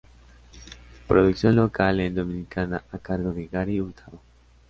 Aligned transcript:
Producción 1.07 1.55
local 1.55 1.99
en 1.99 2.15
Dominicana 2.15 2.83
a 2.91 2.97
cargo 2.97 3.33
de 3.35 3.45
Gary 3.45 3.79
Hurtado. 3.81 4.19